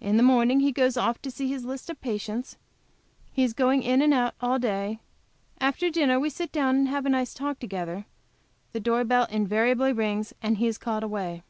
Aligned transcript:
In 0.00 0.16
the 0.16 0.22
morning 0.22 0.60
he 0.60 0.72
goes 0.72 0.96
off 0.96 1.20
to 1.20 1.30
see 1.30 1.46
his 1.48 1.66
list 1.66 1.90
of 1.90 2.00
patients; 2.00 2.56
he 3.30 3.42
is 3.44 3.52
going 3.52 3.82
in 3.82 4.00
and 4.00 4.14
out 4.14 4.34
all 4.40 4.58
day; 4.58 5.00
after 5.60 5.90
dinner 5.90 6.18
we 6.18 6.30
sit 6.30 6.50
down 6.50 6.86
to 6.86 6.90
have 6.90 7.04
a 7.04 7.10
nice 7.10 7.34
talk 7.34 7.58
together; 7.58 8.06
the 8.72 8.80
door 8.80 9.04
bell 9.04 9.26
invariably 9.30 9.92
rings, 9.92 10.32
and 10.42 10.56
he 10.56 10.66
is 10.66 10.78
called 10.78 11.02
away. 11.02 11.42